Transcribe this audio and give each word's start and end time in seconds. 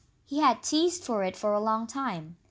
He 0.25 0.39
had 0.39 0.63
teased 0.63 1.03
for 1.03 1.23
it 1.23 1.37
for 1.37 1.53
a 1.53 1.59
long 1.59 1.85
time. 1.85 2.37